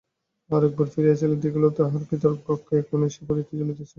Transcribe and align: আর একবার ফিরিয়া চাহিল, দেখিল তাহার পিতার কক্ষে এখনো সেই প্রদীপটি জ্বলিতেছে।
আর 0.49 0.61
একবার 0.63 0.87
ফিরিয়া 0.93 1.15
চাহিল, 1.15 1.33
দেখিল 1.43 1.65
তাহার 1.77 2.03
পিতার 2.09 2.33
কক্ষে 2.45 2.73
এখনো 2.81 3.05
সেই 3.09 3.23
প্রদীপটি 3.27 3.55
জ্বলিতেছে। 3.59 3.89